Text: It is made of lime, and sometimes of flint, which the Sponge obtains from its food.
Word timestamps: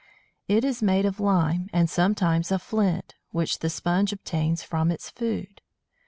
It 0.47 0.65
is 0.65 0.81
made 0.81 1.05
of 1.05 1.19
lime, 1.19 1.69
and 1.71 1.87
sometimes 1.87 2.51
of 2.51 2.63
flint, 2.63 3.13
which 3.29 3.59
the 3.59 3.69
Sponge 3.69 4.11
obtains 4.11 4.63
from 4.63 4.89
its 4.89 5.11
food. 5.11 5.61